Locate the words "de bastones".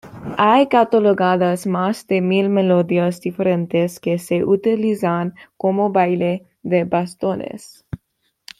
6.63-7.85